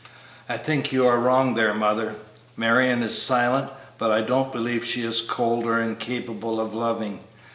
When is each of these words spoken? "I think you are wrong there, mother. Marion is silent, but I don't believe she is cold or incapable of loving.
"I 0.49 0.57
think 0.57 0.91
you 0.91 1.05
are 1.07 1.19
wrong 1.19 1.53
there, 1.53 1.75
mother. 1.75 2.15
Marion 2.57 3.03
is 3.03 3.21
silent, 3.21 3.69
but 3.99 4.09
I 4.09 4.21
don't 4.21 4.51
believe 4.51 4.83
she 4.83 5.03
is 5.03 5.21
cold 5.21 5.67
or 5.67 5.79
incapable 5.79 6.59
of 6.59 6.73
loving. 6.73 7.19